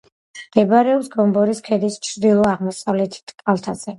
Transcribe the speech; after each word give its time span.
მდებარეობს 0.53 1.09
გომბორის 1.15 1.61
ქედის 1.69 1.99
ჩრდილო-აღმოსავლეთი 2.07 3.23
კალთაზე. 3.45 3.89